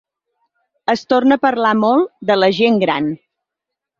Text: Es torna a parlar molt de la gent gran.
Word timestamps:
Es 0.93 1.03
torna 1.13 1.37
a 1.39 1.43
parlar 1.43 1.75
molt 1.83 2.09
de 2.31 2.39
la 2.39 2.51
gent 2.61 2.83
gran. 2.87 3.13